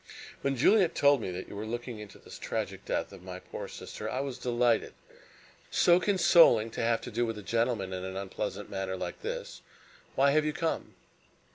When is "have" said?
6.81-7.01, 10.31-10.43